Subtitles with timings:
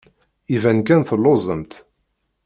[0.55, 1.73] Iban kan telluẓemt.